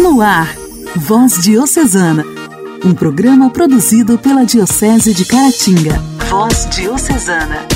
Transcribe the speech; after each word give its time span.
No 0.00 0.22
ar, 0.22 0.56
Voz 0.96 1.42
Diocesana, 1.44 2.24
um 2.82 2.94
programa 2.94 3.50
produzido 3.50 4.18
pela 4.18 4.46
Diocese 4.46 5.12
de 5.12 5.26
Caratinga. 5.26 5.98
Voz 6.30 6.66
Diocesana. 6.70 7.66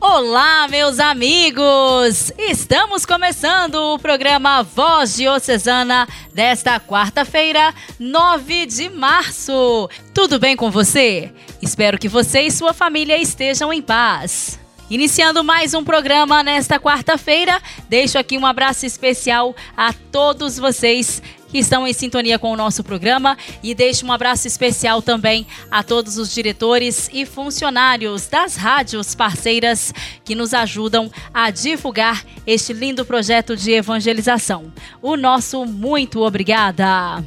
Olá, 0.00 0.66
meus 0.66 0.98
amigos! 0.98 2.32
Estamos 2.36 3.06
começando 3.06 3.76
o 3.76 4.00
programa 4.00 4.64
Voz 4.64 5.14
Diocesana 5.14 6.08
desta 6.34 6.80
quarta-feira, 6.80 7.72
9 7.96 8.66
de 8.66 8.90
março. 8.90 9.88
Tudo 10.12 10.40
bem 10.40 10.56
com 10.56 10.72
você? 10.72 11.30
Espero 11.62 11.96
que 11.96 12.08
você 12.08 12.40
e 12.40 12.50
sua 12.50 12.74
família 12.74 13.16
estejam 13.16 13.72
em 13.72 13.80
paz. 13.80 14.58
Iniciando 14.90 15.44
mais 15.44 15.74
um 15.74 15.84
programa 15.84 16.42
nesta 16.42 16.80
quarta-feira, 16.80 17.60
deixo 17.90 18.18
aqui 18.18 18.38
um 18.38 18.46
abraço 18.46 18.86
especial 18.86 19.54
a 19.76 19.92
todos 19.92 20.58
vocês 20.58 21.22
que 21.48 21.58
estão 21.58 21.86
em 21.86 21.92
sintonia 21.92 22.38
com 22.38 22.50
o 22.52 22.56
nosso 22.56 22.82
programa 22.82 23.36
e 23.62 23.74
deixo 23.74 24.06
um 24.06 24.12
abraço 24.12 24.46
especial 24.46 25.02
também 25.02 25.46
a 25.70 25.82
todos 25.82 26.16
os 26.16 26.32
diretores 26.32 27.10
e 27.12 27.26
funcionários 27.26 28.28
das 28.28 28.56
rádios 28.56 29.14
parceiras 29.14 29.92
que 30.24 30.34
nos 30.34 30.54
ajudam 30.54 31.10
a 31.34 31.50
divulgar 31.50 32.24
este 32.46 32.72
lindo 32.72 33.04
projeto 33.04 33.56
de 33.56 33.72
evangelização. 33.72 34.72
O 35.02 35.18
nosso 35.18 35.66
muito 35.66 36.22
obrigada. 36.22 37.22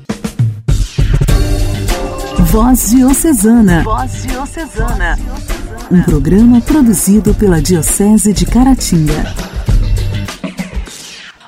Voz 2.39 2.89
Diocesana. 2.89 3.83
Voz 3.83 4.23
Diocesana 4.23 5.17
um 5.91 6.02
programa 6.04 6.62
produzido 6.62 7.34
pela 7.36 7.62
Diocese 7.62 8.31
de 8.31 8.45
Caratinga. 8.45 9.36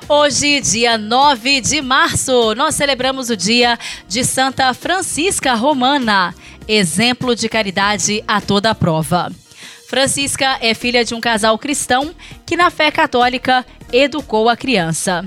Hoje, 0.06 0.60
dia 0.60 0.98
9 0.98 1.62
de 1.62 1.80
março, 1.80 2.54
nós 2.54 2.74
celebramos 2.74 3.30
o 3.30 3.36
dia 3.36 3.78
de 4.06 4.22
Santa 4.22 4.74
Francisca 4.74 5.54
Romana, 5.54 6.34
exemplo 6.68 7.34
de 7.34 7.48
caridade 7.48 8.22
a 8.28 8.38
toda 8.38 8.74
prova. 8.74 9.32
Francisca 9.88 10.58
é 10.60 10.74
filha 10.74 11.06
de 11.06 11.14
um 11.14 11.20
casal 11.22 11.56
cristão 11.56 12.14
que, 12.44 12.54
na 12.54 12.68
fé 12.68 12.90
católica, 12.90 13.64
educou 13.90 14.50
a 14.50 14.56
criança. 14.56 15.24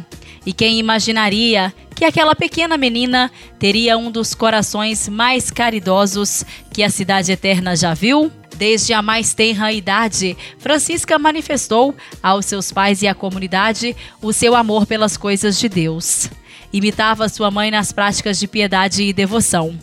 E 0.47 0.53
quem 0.53 0.79
imaginaria 0.79 1.73
que 1.93 2.05
aquela 2.05 2.33
pequena 2.33 2.77
menina 2.77 3.29
teria 3.59 3.97
um 3.97 4.09
dos 4.09 4.33
corações 4.33 5.09
mais 5.09 5.51
caridosos 5.51 6.45
que 6.71 6.83
a 6.83 6.89
Cidade 6.89 7.33
Eterna 7.33 7.75
já 7.75 7.93
viu? 7.93 8.31
Desde 8.55 8.93
a 8.93 9.01
mais 9.01 9.33
tenra 9.33 9.73
idade, 9.73 10.37
Francisca 10.57 11.19
manifestou 11.19 11.93
aos 12.23 12.45
seus 12.45 12.71
pais 12.71 13.01
e 13.01 13.09
à 13.09 13.13
comunidade 13.13 13.93
o 14.21 14.31
seu 14.31 14.55
amor 14.55 14.85
pelas 14.85 15.17
coisas 15.17 15.59
de 15.59 15.67
Deus. 15.67 16.29
Imitava 16.71 17.27
sua 17.27 17.51
mãe 17.51 17.69
nas 17.69 17.91
práticas 17.91 18.39
de 18.39 18.47
piedade 18.47 19.03
e 19.03 19.11
devoção. 19.11 19.77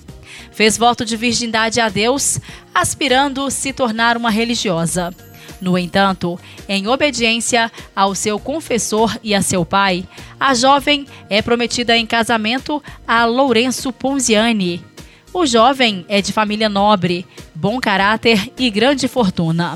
Fez 0.51 0.79
voto 0.79 1.05
de 1.05 1.15
virgindade 1.15 1.79
a 1.79 1.91
Deus, 1.91 2.41
aspirando 2.75 3.51
se 3.51 3.71
tornar 3.71 4.17
uma 4.17 4.31
religiosa. 4.31 5.15
No 5.65 5.79
entanto, 5.79 6.39
em 6.69 6.87
obediência 6.87 7.73
ao 7.97 8.15
seu 8.15 8.39
confessor 8.39 9.19
e 9.23 9.35
a 9.35 9.41
seu 9.41 9.65
pai, 9.65 10.07
a 10.39 10.53
jovem 10.53 11.07
é 11.31 11.41
prometida 11.41 11.97
em 11.97 12.05
casamento 12.05 12.83
a 13.09 13.25
Lourenço 13.25 13.91
Ponziani, 13.91 14.85
o 15.33 15.47
jovem 15.47 16.05
é 16.07 16.21
de 16.21 16.35
família 16.35 16.69
nobre, 16.69 17.27
bom 17.55 17.81
caráter 17.81 18.53
e 18.59 18.69
grande 18.69 19.09
fortuna. 19.09 19.75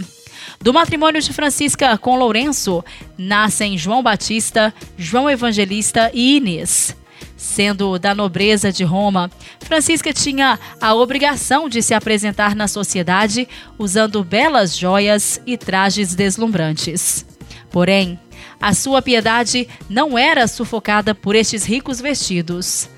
Do 0.61 0.75
matrimônio 0.75 1.23
de 1.23 1.33
Francisca 1.33 1.97
com 1.97 2.19
Lourenço, 2.19 2.85
nascem 3.17 3.79
João 3.79 4.03
Batista, 4.03 4.75
João 4.99 5.29
Evangelista 5.31 6.11
e 6.13 6.37
Inês. 6.37 6.95
Sendo 7.39 7.99
da 7.99 8.15
nobreza 8.15 8.71
de 8.71 8.85
Roma, 8.85 9.31
Francisca 9.61 10.13
tinha 10.13 10.59
a 10.81 10.95
obrigação 10.95 11.69
de 11.69 11.81
se 11.81 11.95
apresentar 11.95 12.55
na 12.55 12.69
sociedade 12.69 13.49
usando 13.79 14.23
belas 14.23 14.77
joias 14.77 15.41
e 15.47 15.57
trajes 15.57 16.15
deslumbrantes. 16.15 17.25
Porém, 17.71 18.19
a 18.61 18.75
sua 18.75 19.01
piedade 19.01 19.67
não 19.89 20.19
era 20.19 20.47
sufocada 20.47 21.15
por 21.15 21.37
estes 21.37 21.65
ricos 21.65 22.01
vestidos 22.01 22.91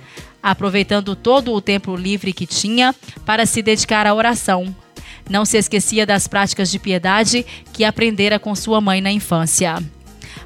aproveitando 0.43 1.15
todo 1.15 1.53
o 1.53 1.61
tempo 1.61 1.95
livre 1.95 2.33
que 2.33 2.47
tinha 2.47 2.95
para 3.25 3.47
se 3.47 3.63
dedicar 3.63 4.07
à 4.07 4.15
oração. 4.15 4.75
Não 5.29 5.45
se 5.45 5.59
esquecia 5.59 6.07
das 6.07 6.27
práticas 6.27 6.71
de 6.71 6.79
piedade 6.79 7.45
que 7.73 7.85
aprendera 7.85 8.39
com 8.39 8.55
sua 8.55 8.81
mãe 8.81 9.01
na 9.01 9.13
infância. 9.13 9.77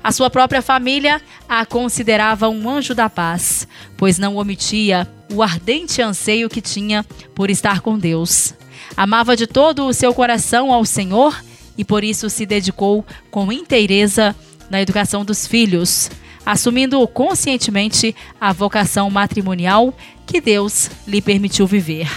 A 0.04 0.12
sua 0.12 0.28
própria 0.28 0.60
família 0.60 1.19
a 1.48 1.65
considerava 1.65 2.47
um 2.50 2.69
anjo 2.69 2.94
da 2.94 3.09
paz, 3.09 3.66
pois 3.97 4.19
não 4.19 4.37
omitia 4.37 5.09
o 5.32 5.42
ardente 5.42 6.03
anseio 6.03 6.50
que 6.50 6.60
tinha 6.60 7.03
por 7.34 7.48
estar 7.48 7.81
com 7.81 7.98
Deus. 7.98 8.53
Amava 8.94 9.34
de 9.34 9.47
todo 9.47 9.87
o 9.87 9.94
seu 9.94 10.12
coração 10.12 10.75
ao 10.75 10.84
Senhor 10.84 11.43
e 11.78 11.87
por 11.87 12.04
isso 12.04 12.28
se 12.28 12.44
dedicou 12.44 13.03
com 13.31 13.50
inteireza 13.50 14.37
na 14.69 14.78
educação 14.78 15.25
dos 15.25 15.47
filhos, 15.47 16.10
assumindo 16.44 17.09
conscientemente 17.09 18.14
a 18.38 18.53
vocação 18.53 19.09
matrimonial 19.09 19.97
que 20.26 20.38
Deus 20.38 20.91
lhe 21.09 21.22
permitiu 21.22 21.66
viver. 21.66 22.10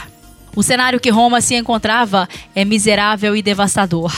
O 0.53 0.61
cenário 0.61 0.99
que 0.99 1.09
Roma 1.09 1.39
se 1.39 1.55
encontrava 1.55 2.27
é 2.53 2.65
miserável 2.65 3.33
e 3.33 3.41
devastador. 3.41 4.11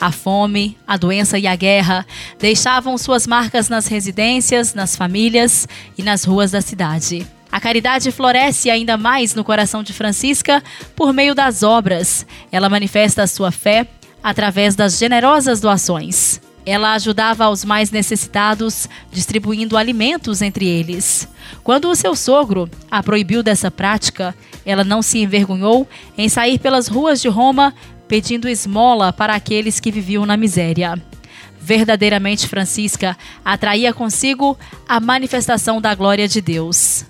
A 0.00 0.10
fome, 0.10 0.76
a 0.86 0.96
doença 0.96 1.38
e 1.38 1.46
a 1.46 1.56
guerra 1.56 2.06
deixavam 2.38 2.98
suas 2.98 3.26
marcas 3.26 3.68
nas 3.68 3.86
residências, 3.86 4.74
nas 4.74 4.96
famílias 4.96 5.66
e 5.96 6.02
nas 6.02 6.24
ruas 6.24 6.50
da 6.50 6.60
cidade. 6.60 7.26
A 7.50 7.60
caridade 7.60 8.10
floresce 8.10 8.68
ainda 8.68 8.96
mais 8.96 9.34
no 9.34 9.44
coração 9.44 9.82
de 9.82 9.92
Francisca 9.92 10.62
por 10.96 11.12
meio 11.12 11.34
das 11.34 11.62
obras. 11.62 12.26
Ela 12.50 12.68
manifesta 12.68 13.22
a 13.22 13.28
sua 13.28 13.52
fé 13.52 13.86
através 14.22 14.74
das 14.74 14.98
generosas 14.98 15.60
doações. 15.60 16.40
Ela 16.66 16.94
ajudava 16.94 17.44
aos 17.44 17.64
mais 17.64 17.90
necessitados, 17.90 18.88
distribuindo 19.12 19.76
alimentos 19.76 20.42
entre 20.42 20.66
eles. 20.66 21.28
Quando 21.62 21.90
o 21.90 21.94
seu 21.94 22.16
sogro 22.16 22.68
a 22.90 23.02
proibiu 23.02 23.42
dessa 23.42 23.70
prática, 23.70 24.34
ela 24.64 24.82
não 24.82 25.02
se 25.02 25.18
envergonhou 25.18 25.86
em 26.16 26.28
sair 26.28 26.58
pelas 26.58 26.88
ruas 26.88 27.20
de 27.20 27.28
Roma 27.28 27.74
pedindo 28.08 28.48
esmola 28.48 29.12
para 29.12 29.34
aqueles 29.34 29.80
que 29.80 29.90
viviam 29.90 30.26
na 30.26 30.36
miséria. 30.36 30.94
Verdadeiramente, 31.60 32.46
Francisca 32.46 33.16
atraía 33.44 33.92
consigo 33.92 34.58
a 34.86 35.00
manifestação 35.00 35.80
da 35.80 35.94
glória 35.94 36.28
de 36.28 36.40
Deus. 36.40 37.06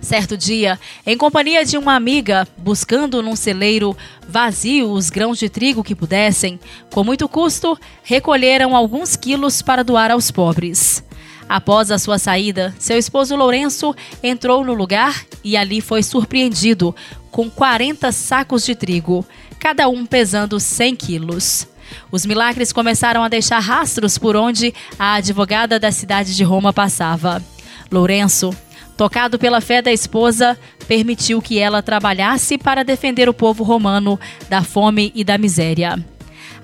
Certo 0.00 0.36
dia, 0.36 0.78
em 1.04 1.16
companhia 1.18 1.64
de 1.64 1.76
uma 1.76 1.94
amiga, 1.94 2.46
buscando 2.56 3.22
num 3.22 3.36
celeiro 3.36 3.96
vazio 4.26 4.90
os 4.90 5.10
grãos 5.10 5.38
de 5.38 5.48
trigo 5.48 5.84
que 5.84 5.94
pudessem, 5.94 6.58
com 6.92 7.02
muito 7.02 7.28
custo, 7.28 7.78
recolheram 8.02 8.76
alguns 8.76 9.16
quilos 9.16 9.60
para 9.60 9.82
doar 9.82 10.10
aos 10.10 10.30
pobres. 10.30 11.02
Após 11.48 11.90
a 11.90 11.98
sua 11.98 12.18
saída, 12.18 12.74
seu 12.78 12.98
esposo 12.98 13.34
Lourenço 13.34 13.94
entrou 14.22 14.64
no 14.64 14.74
lugar 14.74 15.24
e 15.42 15.56
ali 15.56 15.80
foi 15.80 16.02
surpreendido 16.02 16.94
com 17.30 17.48
40 17.48 18.12
sacos 18.12 18.64
de 18.64 18.74
trigo, 18.74 19.24
cada 19.58 19.88
um 19.88 20.04
pesando 20.04 20.60
100 20.60 20.96
quilos. 20.96 21.66
Os 22.12 22.26
milagres 22.26 22.72
começaram 22.72 23.24
a 23.24 23.28
deixar 23.28 23.60
rastros 23.60 24.18
por 24.18 24.36
onde 24.36 24.74
a 24.98 25.14
advogada 25.14 25.80
da 25.80 25.90
cidade 25.90 26.36
de 26.36 26.44
Roma 26.44 26.72
passava. 26.72 27.42
Lourenço 27.90 28.54
tocado 28.98 29.38
pela 29.38 29.60
fé 29.60 29.80
da 29.80 29.92
esposa, 29.92 30.58
permitiu 30.88 31.40
que 31.40 31.56
ela 31.56 31.80
trabalhasse 31.80 32.58
para 32.58 32.82
defender 32.82 33.28
o 33.28 33.32
povo 33.32 33.62
romano 33.62 34.18
da 34.50 34.60
fome 34.64 35.12
e 35.14 35.22
da 35.22 35.38
miséria. 35.38 36.04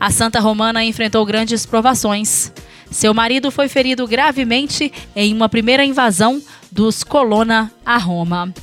A 0.01 0.11
santa 0.11 0.41
romana 0.41 0.84
enfrentou 0.84 1.25
grandes 1.25 1.65
provações. 1.65 2.53
Seu 2.94 3.12
marido 3.12 3.50
foi 3.50 3.66
ferido 3.66 4.06
gravemente 4.06 4.93
em 5.16 5.34
uma 5.34 5.49
primeira 5.49 5.84
invasão 5.84 6.41
dos 6.71 7.03
Colonna 7.03 7.69
a 7.84 7.98
Roma. 7.98 8.54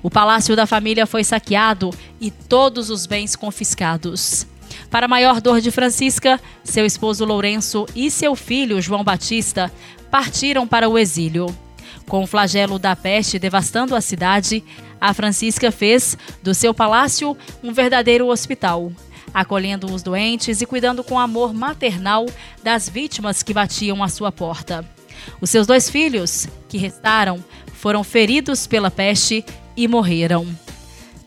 O 0.00 0.08
palácio 0.08 0.54
da 0.54 0.64
família 0.64 1.08
foi 1.08 1.24
saqueado 1.24 1.90
e 2.20 2.30
todos 2.30 2.88
os 2.88 3.04
bens 3.04 3.34
confiscados. 3.34 4.46
Para 4.92 5.08
maior 5.08 5.40
dor 5.40 5.60
de 5.60 5.72
Francisca, 5.72 6.40
seu 6.62 6.86
esposo 6.86 7.24
Lourenço 7.24 7.84
e 7.92 8.12
seu 8.12 8.36
filho 8.36 8.80
João 8.80 9.02
Batista 9.02 9.72
partiram 10.08 10.68
para 10.68 10.88
o 10.88 10.96
exílio. 10.96 11.52
Com 12.06 12.22
o 12.22 12.28
flagelo 12.28 12.78
da 12.78 12.94
peste 12.94 13.40
devastando 13.40 13.96
a 13.96 14.00
cidade, 14.00 14.62
a 15.00 15.12
Francisca 15.12 15.72
fez 15.72 16.16
do 16.44 16.54
seu 16.54 16.72
palácio 16.72 17.36
um 17.60 17.72
verdadeiro 17.72 18.28
hospital, 18.28 18.92
acolhendo 19.32 19.92
os 19.92 20.02
doentes 20.02 20.60
e 20.60 20.66
cuidando 20.66 21.02
com 21.04 21.18
amor 21.18 21.52
maternal 21.54 22.26
das 22.62 22.88
vítimas 22.88 23.42
que 23.42 23.54
batiam 23.54 24.02
à 24.02 24.08
sua 24.08 24.32
porta. 24.32 24.84
Os 25.40 25.50
seus 25.50 25.66
dois 25.66 25.90
filhos, 25.90 26.48
que 26.68 26.78
restaram, 26.78 27.42
foram 27.74 28.02
feridos 28.04 28.66
pela 28.66 28.90
peste 28.90 29.44
e 29.76 29.86
morreram. 29.88 30.46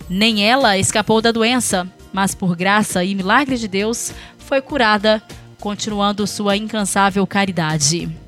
Nem 0.09 0.47
ela 0.47 0.77
escapou 0.77 1.21
da 1.21 1.31
doença, 1.31 1.87
mas 2.11 2.35
por 2.35 2.55
graça 2.55 3.03
e 3.03 3.15
milagre 3.15 3.57
de 3.57 3.67
Deus 3.67 4.13
foi 4.37 4.61
curada, 4.61 5.21
continuando 5.59 6.27
sua 6.27 6.55
incansável 6.57 7.25
caridade. 7.25 8.22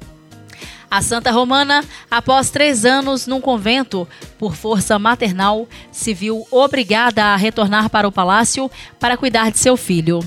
A 0.95 1.01
Santa 1.01 1.29
Romana, 1.29 1.83
após 2.09 2.49
três 2.49 2.85
anos 2.85 3.27
num 3.27 3.41
convento, 3.41 4.07
por 4.39 4.55
força 4.55 4.97
maternal, 4.97 5.67
se 5.91 6.13
viu 6.13 6.47
obrigada 6.49 7.21
a 7.21 7.35
retornar 7.35 7.89
para 7.89 8.07
o 8.07 8.11
palácio 8.13 8.71
para 8.97 9.17
cuidar 9.17 9.51
de 9.51 9.59
seu 9.59 9.75
filho. 9.75 10.21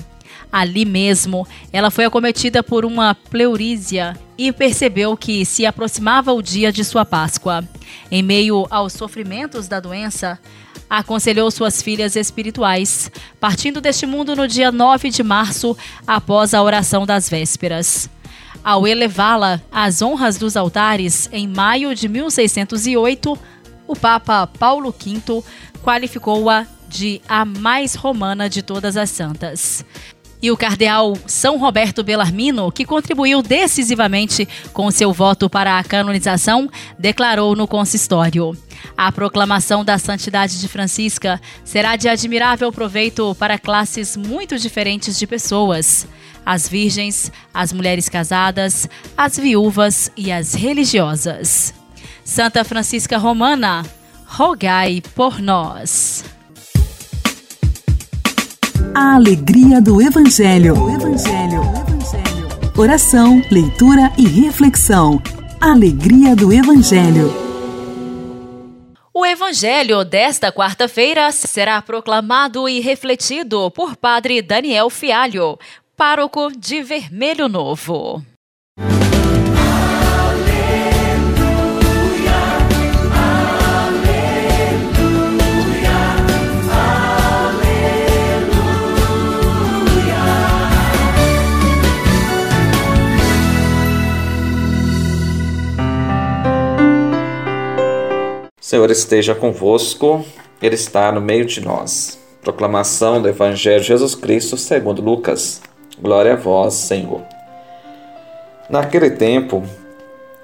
Ali 0.51 0.85
mesmo, 0.85 1.47
ela 1.73 1.89
foi 1.89 2.05
acometida 2.05 2.61
por 2.61 2.85
uma 2.85 3.15
pleurísia 3.15 4.15
e 4.37 4.51
percebeu 4.51 5.17
que 5.17 5.43
se 5.43 5.65
aproximava 5.65 6.33
o 6.33 6.39
dia 6.39 6.71
de 6.71 6.83
sua 6.83 7.03
Páscoa. 7.03 7.67
Em 8.11 8.21
meio 8.21 8.67
aos 8.69 8.93
sofrimentos 8.93 9.67
da 9.67 9.79
doença, 9.79 10.37
aconselhou 10.87 11.49
suas 11.49 11.81
filhas 11.81 12.15
espirituais, 12.15 13.11
partindo 13.39 13.81
deste 13.81 14.05
mundo 14.05 14.35
no 14.35 14.47
dia 14.47 14.71
9 14.71 15.09
de 15.09 15.23
março, 15.23 15.75
após 16.05 16.53
a 16.53 16.61
oração 16.61 17.07
das 17.07 17.27
vésperas. 17.27 18.07
Ao 18.63 18.85
elevá-la 18.85 19.61
às 19.71 20.01
honras 20.01 20.37
dos 20.37 20.57
altares 20.57 21.29
em 21.31 21.47
maio 21.47 21.95
de 21.95 22.07
1608, 22.07 23.37
o 23.87 23.95
Papa 23.95 24.47
Paulo 24.47 24.91
V 24.91 25.43
qualificou-a 25.81 26.67
de 26.87 27.21
a 27.27 27.45
mais 27.45 27.95
romana 27.95 28.49
de 28.49 28.61
todas 28.61 28.97
as 28.97 29.09
santas 29.09 29.85
e 30.41 30.51
o 30.51 30.57
cardeal 30.57 31.17
São 31.27 31.57
Roberto 31.57 32.03
Bellarmino, 32.03 32.71
que 32.71 32.85
contribuiu 32.85 33.41
decisivamente 33.41 34.47
com 34.73 34.89
seu 34.89 35.11
voto 35.11 35.49
para 35.49 35.77
a 35.77 35.83
canonização, 35.83 36.69
declarou 36.97 37.55
no 37.55 37.67
consistório: 37.67 38.57
A 38.97 39.11
proclamação 39.11 39.83
da 39.83 39.97
santidade 39.97 40.59
de 40.59 40.67
Francisca 40.67 41.41
será 41.63 41.95
de 41.95 42.07
admirável 42.07 42.71
proveito 42.71 43.35
para 43.35 43.59
classes 43.59 44.15
muito 44.15 44.57
diferentes 44.57 45.19
de 45.19 45.27
pessoas: 45.27 46.07
as 46.45 46.67
virgens, 46.67 47.31
as 47.53 47.73
mulheres 47.73 48.07
casadas, 48.07 48.87
as 49.17 49.37
viúvas 49.37 50.11
e 50.15 50.31
as 50.31 50.53
religiosas. 50.53 51.73
Santa 52.23 52.63
Francisca 52.63 53.17
Romana, 53.17 53.83
rogai 54.25 55.01
por 55.15 55.41
nós. 55.41 56.23
A 58.95 59.15
alegria 59.15 59.81
do 59.81 60.01
Evangelho. 60.01 60.73
O 60.73 60.89
Evangelho. 60.89 61.61
Evangelho. 61.61 62.71
Oração, 62.77 63.41
leitura 63.51 64.11
e 64.17 64.27
reflexão. 64.27 65.21
Alegria 65.59 66.35
do 66.35 66.51
Evangelho. 66.51 67.31
O 69.13 69.25
Evangelho 69.25 70.03
desta 70.03 70.51
quarta-feira 70.51 71.31
será 71.31 71.81
proclamado 71.81 72.67
e 72.67 72.79
refletido 72.79 73.69
por 73.71 73.95
Padre 73.95 74.41
Daniel 74.41 74.89
Fialho, 74.89 75.57
pároco 75.95 76.51
de 76.57 76.81
Vermelho 76.81 77.47
Novo. 77.47 78.23
Senhor 98.69 98.91
esteja 98.91 99.33
convosco, 99.33 100.23
Ele 100.61 100.75
está 100.75 101.11
no 101.11 101.19
meio 101.19 101.43
de 101.43 101.59
nós. 101.59 102.19
Proclamação 102.39 103.19
do 103.19 103.27
Evangelho 103.27 103.81
de 103.81 103.87
Jesus 103.87 104.13
Cristo 104.13 104.57
segundo 104.57 105.01
Lucas. 105.01 105.59
Glória 105.99 106.33
a 106.33 106.35
vós, 106.35 106.75
Senhor. 106.75 107.23
Naquele 108.69 109.09
tempo, 109.09 109.63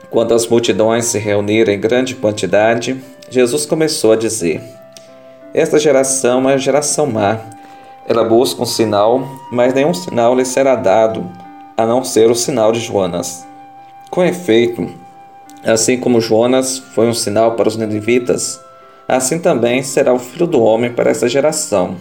quando 0.10 0.34
as 0.34 0.48
multidões 0.48 1.06
se 1.06 1.20
reuniram 1.20 1.72
em 1.72 1.80
grande 1.80 2.16
quantidade, 2.16 3.00
Jesus 3.30 3.64
começou 3.64 4.14
a 4.14 4.18
dizer: 4.18 4.60
Esta 5.54 5.78
geração 5.78 6.50
é 6.50 6.58
geração 6.58 7.06
má. 7.06 7.40
Ela 8.08 8.24
busca 8.24 8.60
um 8.60 8.66
sinal, 8.66 9.22
mas 9.52 9.72
nenhum 9.72 9.94
sinal 9.94 10.36
lhe 10.36 10.46
será 10.46 10.76
dado, 10.76 11.32
a 11.78 11.86
não 11.86 12.04
ser 12.04 12.32
o 12.32 12.36
sinal 12.36 12.72
de 12.72 12.80
Joanas. 12.80 13.46
Com 14.10 14.24
efeito, 14.24 15.05
Assim 15.66 16.00
como 16.00 16.22
Jonas 16.22 16.78
foi 16.78 17.08
um 17.08 17.14
sinal 17.14 17.56
para 17.56 17.68
os 17.68 17.76
ninivitas, 17.76 18.62
assim 19.08 19.40
também 19.40 19.82
será 19.82 20.14
o 20.14 20.20
filho 20.20 20.46
do 20.46 20.62
homem 20.62 20.94
para 20.94 21.10
essa 21.10 21.28
geração. 21.28 21.96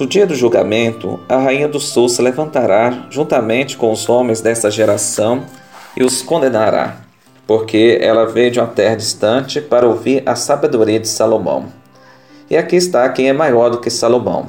No 0.00 0.06
dia 0.06 0.26
do 0.26 0.34
julgamento, 0.34 1.20
a 1.28 1.36
rainha 1.36 1.68
do 1.68 1.78
sul 1.78 2.08
se 2.08 2.22
levantará 2.22 3.06
juntamente 3.10 3.76
com 3.76 3.92
os 3.92 4.08
homens 4.08 4.40
dessa 4.40 4.70
geração 4.70 5.44
e 5.94 6.02
os 6.02 6.22
condenará, 6.22 6.96
porque 7.46 7.98
ela 8.00 8.24
veio 8.24 8.50
de 8.50 8.58
uma 8.58 8.68
terra 8.68 8.96
distante 8.96 9.60
para 9.60 9.86
ouvir 9.86 10.22
a 10.24 10.34
sabedoria 10.34 10.98
de 10.98 11.06
Salomão. 11.06 11.66
E 12.48 12.56
aqui 12.56 12.76
está 12.76 13.06
quem 13.10 13.28
é 13.28 13.34
maior 13.34 13.68
do 13.68 13.80
que 13.80 13.90
Salomão. 13.90 14.46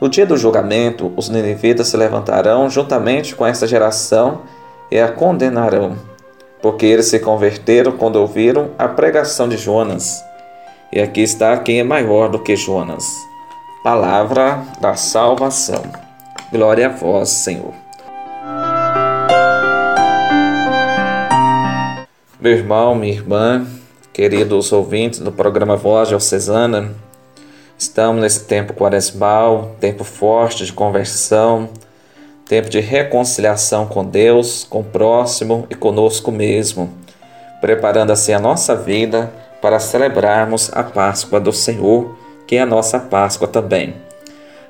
No 0.00 0.08
dia 0.08 0.24
do 0.24 0.38
julgamento, 0.38 1.12
os 1.16 1.28
ninivitas 1.28 1.88
se 1.88 1.98
levantarão 1.98 2.70
juntamente 2.70 3.34
com 3.34 3.46
essa 3.46 3.66
geração 3.66 4.40
e 4.90 4.98
a 4.98 5.08
condenarão 5.08 6.08
porque 6.60 6.86
eles 6.86 7.06
se 7.06 7.18
converteram 7.18 7.92
quando 7.92 8.16
ouviram 8.16 8.70
a 8.78 8.88
pregação 8.88 9.48
de 9.48 9.56
Jonas. 9.56 10.22
E 10.92 11.00
aqui 11.00 11.20
está 11.20 11.56
quem 11.58 11.80
é 11.80 11.84
maior 11.84 12.28
do 12.28 12.38
que 12.38 12.56
Jonas. 12.56 13.04
Palavra 13.84 14.62
da 14.80 14.94
salvação. 14.94 15.82
Glória 16.50 16.86
a 16.86 16.90
vós, 16.90 17.28
Senhor. 17.28 17.74
Meu 22.40 22.52
irmão, 22.52 22.94
minha 22.94 23.12
irmã, 23.12 23.66
queridos 24.12 24.72
ouvintes 24.72 25.18
do 25.18 25.30
programa 25.30 25.76
Voz 25.76 26.08
Diocesana, 26.08 26.94
estamos 27.76 28.22
nesse 28.22 28.44
tempo 28.44 28.72
quaresmal, 28.72 29.76
tempo 29.80 30.04
forte 30.04 30.64
de 30.64 30.72
conversão, 30.72 31.68
tempo 32.48 32.70
de 32.70 32.80
reconciliação 32.80 33.86
com 33.86 34.02
Deus, 34.02 34.66
com 34.68 34.80
o 34.80 34.84
próximo 34.84 35.66
e 35.68 35.74
conosco 35.74 36.32
mesmo, 36.32 36.90
preparando 37.60 38.10
assim 38.10 38.32
a 38.32 38.38
nossa 38.38 38.74
vida 38.74 39.30
para 39.60 39.78
celebrarmos 39.78 40.70
a 40.72 40.82
Páscoa 40.82 41.38
do 41.38 41.52
Senhor, 41.52 42.16
que 42.46 42.56
é 42.56 42.62
a 42.62 42.66
nossa 42.66 42.98
Páscoa 42.98 43.46
também. 43.46 43.94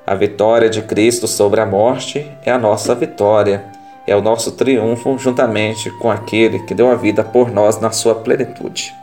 A 0.05 0.13
vitória 0.13 0.69
de 0.69 0.81
Cristo 0.81 1.25
sobre 1.25 1.61
a 1.61 1.65
morte 1.65 2.29
é 2.43 2.51
a 2.51 2.57
nossa 2.57 2.93
vitória, 2.93 3.63
é 4.05 4.15
o 4.15 4.21
nosso 4.21 4.51
triunfo 4.53 5.17
juntamente 5.17 5.89
com 5.99 6.11
aquele 6.11 6.59
que 6.59 6.73
deu 6.73 6.91
a 6.91 6.95
vida 6.95 7.23
por 7.23 7.49
nós 7.49 7.79
na 7.79 7.91
sua 7.91 8.15
plenitude. 8.15 8.93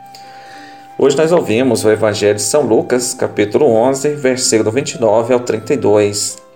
Hoje 0.99 1.17
nós 1.17 1.31
ouvimos 1.31 1.83
o 1.83 1.89
Evangelho 1.89 2.35
de 2.35 2.41
São 2.41 2.61
Lucas, 2.61 3.13
capítulo 3.13 3.65
11, 3.71 4.15
versículo 4.15 4.71
29 4.71 5.33
ao 5.33 5.39
32 5.39 6.46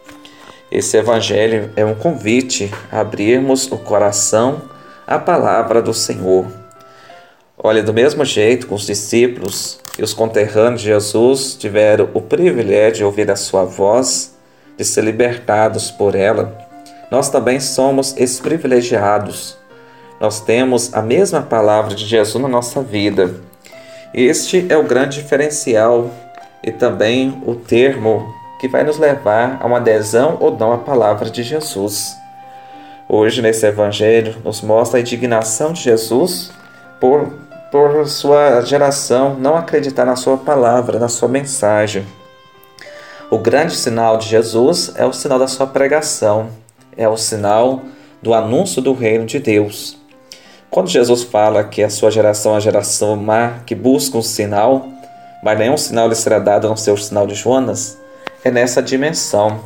esse 0.71 0.95
evangelho 0.95 1.69
é 1.75 1.83
um 1.83 1.93
convite 1.93 2.73
a 2.89 3.01
abrirmos 3.01 3.69
o 3.69 3.77
coração 3.77 4.61
à 5.05 5.19
palavra 5.19 5.81
do 5.81 5.93
Senhor. 5.93 6.45
Olha, 7.57 7.83
do 7.83 7.93
mesmo 7.93 8.23
jeito 8.23 8.67
que 8.67 8.73
os 8.73 8.85
discípulos 8.85 9.79
e 9.99 10.01
os 10.01 10.13
conterrâneos 10.13 10.79
de 10.79 10.87
Jesus 10.87 11.55
tiveram 11.55 12.09
o 12.13 12.21
privilégio 12.21 12.99
de 12.99 13.03
ouvir 13.03 13.29
a 13.29 13.35
sua 13.35 13.65
voz, 13.65 14.33
de 14.77 14.85
ser 14.85 15.03
libertados 15.03 15.91
por 15.91 16.15
ela, 16.15 16.57
nós 17.11 17.29
também 17.29 17.59
somos 17.59 18.15
esses 18.15 18.39
privilegiados. 18.39 19.57
Nós 20.21 20.39
temos 20.39 20.93
a 20.93 21.01
mesma 21.01 21.41
palavra 21.41 21.93
de 21.93 22.05
Jesus 22.05 22.41
na 22.41 22.47
nossa 22.47 22.81
vida. 22.81 23.35
Este 24.13 24.65
é 24.69 24.77
o 24.77 24.83
grande 24.83 25.21
diferencial 25.21 26.09
e 26.63 26.71
também 26.71 27.43
o 27.45 27.55
termo 27.55 28.40
que 28.61 28.67
vai 28.67 28.83
nos 28.83 28.99
levar 28.99 29.57
a 29.59 29.65
uma 29.65 29.77
adesão 29.77 30.37
ou 30.39 30.55
não 30.55 30.71
à 30.71 30.77
palavra 30.77 31.31
de 31.31 31.41
Jesus. 31.41 32.15
Hoje, 33.09 33.41
nesse 33.41 33.65
Evangelho, 33.65 34.39
nos 34.45 34.61
mostra 34.61 34.99
a 34.99 35.01
indignação 35.01 35.73
de 35.73 35.81
Jesus 35.81 36.51
por, 36.99 37.33
por 37.71 38.07
sua 38.07 38.61
geração 38.61 39.33
não 39.33 39.55
acreditar 39.57 40.05
na 40.05 40.15
sua 40.15 40.37
palavra, 40.37 40.99
na 40.99 41.07
sua 41.07 41.27
mensagem. 41.27 42.05
O 43.31 43.39
grande 43.39 43.75
sinal 43.75 44.17
de 44.17 44.27
Jesus 44.27 44.93
é 44.95 45.07
o 45.07 45.11
sinal 45.11 45.39
da 45.39 45.47
sua 45.47 45.65
pregação, 45.65 46.49
é 46.95 47.09
o 47.09 47.17
sinal 47.17 47.81
do 48.21 48.31
anúncio 48.31 48.79
do 48.79 48.93
reino 48.93 49.25
de 49.25 49.39
Deus. 49.39 49.97
Quando 50.69 50.87
Jesus 50.87 51.23
fala 51.23 51.63
que 51.63 51.81
a 51.81 51.89
sua 51.89 52.11
geração 52.11 52.53
é 52.53 52.57
a 52.57 52.59
geração 52.59 53.15
má, 53.15 53.55
que 53.65 53.73
busca 53.73 54.19
um 54.19 54.21
sinal, 54.21 54.85
mas 55.41 55.57
nenhum 55.57 55.77
sinal 55.77 56.07
lhe 56.07 56.13
será 56.13 56.37
dado 56.37 56.67
a 56.67 56.69
não 56.69 56.77
ser 56.77 56.91
o 56.91 56.97
sinal 56.97 57.25
de 57.25 57.33
Jonas, 57.33 57.99
é 58.43 58.51
nessa 58.51 58.81
dimensão. 58.81 59.59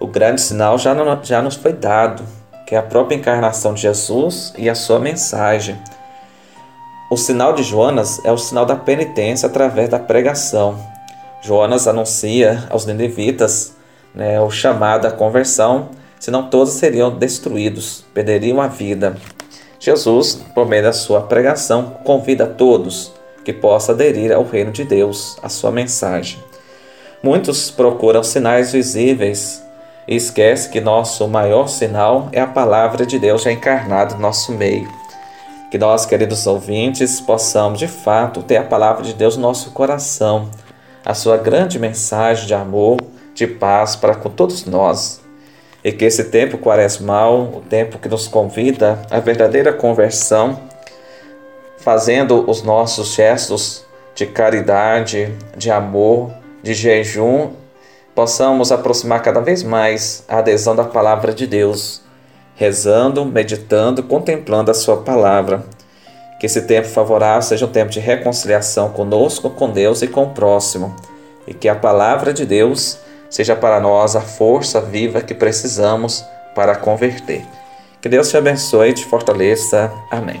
O 0.00 0.06
grande 0.06 0.40
sinal 0.40 0.78
já, 0.78 0.94
não, 0.94 1.22
já 1.22 1.42
nos 1.42 1.56
foi 1.56 1.72
dado, 1.72 2.22
que 2.66 2.74
é 2.74 2.78
a 2.78 2.82
própria 2.82 3.16
encarnação 3.16 3.74
de 3.74 3.82
Jesus 3.82 4.52
e 4.56 4.68
a 4.68 4.74
sua 4.74 4.98
mensagem. 4.98 5.76
O 7.10 7.16
sinal 7.16 7.52
de 7.52 7.62
Jonas 7.62 8.20
é 8.24 8.30
o 8.30 8.38
sinal 8.38 8.66
da 8.66 8.76
penitência 8.76 9.48
através 9.48 9.88
da 9.88 9.98
pregação. 9.98 10.78
Jonas 11.40 11.88
anuncia 11.88 12.66
aos 12.68 12.84
ninivitas 12.84 13.74
né, 14.14 14.40
o 14.40 14.50
chamado 14.50 15.06
à 15.06 15.10
conversão, 15.10 15.88
senão 16.20 16.50
todos 16.50 16.74
seriam 16.74 17.10
destruídos, 17.10 18.04
perderiam 18.12 18.60
a 18.60 18.68
vida. 18.68 19.16
Jesus, 19.80 20.34
por 20.54 20.66
meio 20.66 20.82
da 20.82 20.92
sua 20.92 21.22
pregação, 21.22 21.96
convida 22.04 22.44
a 22.44 22.48
todos 22.48 23.12
que 23.44 23.52
possam 23.52 23.94
aderir 23.94 24.32
ao 24.32 24.44
reino 24.44 24.72
de 24.72 24.84
Deus, 24.84 25.38
à 25.42 25.48
sua 25.48 25.70
mensagem. 25.70 26.47
Muitos 27.22 27.70
procuram 27.70 28.22
sinais 28.22 28.72
visíveis 28.72 29.64
e 30.06 30.14
esquecem 30.14 30.70
que 30.70 30.80
nosso 30.80 31.26
maior 31.26 31.68
sinal 31.68 32.28
é 32.32 32.40
a 32.40 32.46
palavra 32.46 33.04
de 33.04 33.18
Deus 33.18 33.42
já 33.42 33.50
encarnada 33.50 34.14
no 34.14 34.20
nosso 34.20 34.52
meio. 34.52 34.88
Que 35.70 35.76
nós, 35.76 36.06
queridos 36.06 36.46
ouvintes, 36.46 37.20
possamos 37.20 37.80
de 37.80 37.88
fato 37.88 38.42
ter 38.42 38.56
a 38.56 38.62
palavra 38.62 39.02
de 39.02 39.12
Deus 39.12 39.36
no 39.36 39.42
nosso 39.42 39.72
coração, 39.72 40.48
a 41.04 41.12
sua 41.12 41.36
grande 41.36 41.78
mensagem 41.78 42.46
de 42.46 42.54
amor, 42.54 42.98
de 43.34 43.46
paz 43.46 43.96
para 43.96 44.14
com 44.14 44.30
todos 44.30 44.64
nós. 44.64 45.20
E 45.82 45.92
que 45.92 46.04
esse 46.04 46.24
tempo 46.24 46.56
quaresmal, 46.56 47.52
o 47.52 47.60
tempo 47.68 47.98
que 47.98 48.08
nos 48.08 48.28
convida 48.28 49.02
à 49.10 49.18
verdadeira 49.18 49.72
conversão, 49.72 50.58
fazendo 51.78 52.48
os 52.48 52.62
nossos 52.62 53.14
gestos 53.14 53.84
de 54.14 54.24
caridade, 54.26 55.34
de 55.56 55.70
amor, 55.70 56.30
de 56.62 56.74
jejum, 56.74 57.50
possamos 58.14 58.72
aproximar 58.72 59.22
cada 59.22 59.40
vez 59.40 59.62
mais 59.62 60.24
a 60.28 60.38
adesão 60.38 60.74
da 60.74 60.84
palavra 60.84 61.32
de 61.32 61.46
Deus 61.46 62.02
rezando, 62.58 63.24
meditando, 63.24 64.02
contemplando 64.02 64.70
a 64.70 64.74
Sua 64.74 64.98
palavra. 64.98 65.62
Que 66.40 66.46
esse 66.46 66.62
tempo 66.62 66.88
favorável 66.88 67.42
seja 67.42 67.66
um 67.66 67.70
tempo 67.70 67.90
de 67.90 68.00
reconciliação 68.00 68.90
conosco, 68.90 69.50
com 69.50 69.70
Deus 69.70 70.02
e 70.02 70.08
com 70.08 70.24
o 70.24 70.30
próximo. 70.30 70.94
E 71.46 71.54
que 71.54 71.68
a 71.68 71.74
palavra 71.74 72.32
de 72.32 72.44
Deus 72.44 72.98
seja 73.30 73.56
para 73.56 73.80
nós 73.80 74.16
a 74.16 74.20
força 74.20 74.80
viva 74.80 75.20
que 75.20 75.34
precisamos 75.34 76.24
para 76.54 76.76
converter. 76.76 77.44
Que 78.00 78.08
Deus 78.08 78.28
te 78.28 78.36
abençoe 78.36 78.90
e 78.90 78.94
te 78.94 79.04
fortaleça. 79.04 79.92
Amém. 80.10 80.40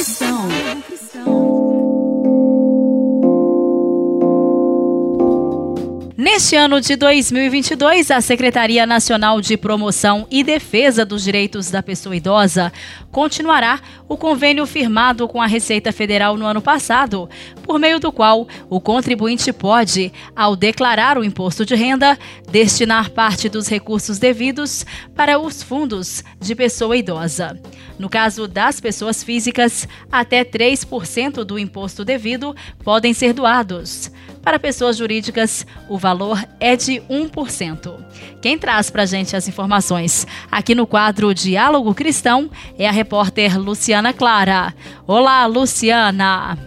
Neste 6.41 6.55
ano 6.55 6.81
de 6.81 6.95
2022, 6.95 8.09
a 8.09 8.19
Secretaria 8.19 8.83
Nacional 8.87 9.39
de 9.39 9.55
Promoção 9.55 10.25
e 10.31 10.43
Defesa 10.43 11.05
dos 11.05 11.23
Direitos 11.23 11.69
da 11.69 11.83
Pessoa 11.83 12.15
Idosa 12.15 12.73
continuará 13.11 13.79
o 14.09 14.17
convênio 14.17 14.65
firmado 14.65 15.27
com 15.27 15.39
a 15.39 15.45
Receita 15.45 15.91
Federal 15.91 16.35
no 16.37 16.47
ano 16.47 16.59
passado, 16.59 17.29
por 17.61 17.77
meio 17.77 17.99
do 17.99 18.11
qual 18.11 18.47
o 18.71 18.81
contribuinte 18.81 19.53
pode, 19.53 20.11
ao 20.35 20.55
declarar 20.55 21.15
o 21.15 21.23
imposto 21.23 21.63
de 21.63 21.75
renda, 21.75 22.17
destinar 22.51 23.11
parte 23.11 23.47
dos 23.47 23.67
recursos 23.67 24.17
devidos 24.17 24.83
para 25.15 25.37
os 25.37 25.61
fundos 25.61 26.23
de 26.39 26.55
pessoa 26.55 26.97
idosa. 26.97 27.55
No 27.99 28.09
caso 28.09 28.47
das 28.47 28.79
pessoas 28.79 29.23
físicas, 29.23 29.87
até 30.11 30.43
3% 30.43 31.43
do 31.43 31.59
imposto 31.59 32.03
devido 32.03 32.55
podem 32.83 33.13
ser 33.13 33.31
doados. 33.31 34.09
Para 34.43 34.59
pessoas 34.59 34.97
jurídicas, 34.97 35.65
o 35.87 35.97
valor 35.97 36.43
é 36.59 36.75
de 36.75 37.01
1%. 37.09 38.03
Quem 38.41 38.57
traz 38.57 38.89
para 38.89 39.03
a 39.03 39.05
gente 39.05 39.35
as 39.35 39.47
informações 39.47 40.25
aqui 40.51 40.73
no 40.73 40.87
quadro 40.87 41.33
Diálogo 41.33 41.93
Cristão 41.93 42.49
é 42.77 42.87
a 42.87 42.91
repórter 42.91 43.59
Luciana 43.59 44.11
Clara. 44.13 44.73
Olá, 45.05 45.45
Luciana! 45.45 46.57